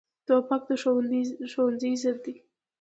[0.27, 0.71] توپک د
[1.51, 2.35] ښوونځي ضد دی.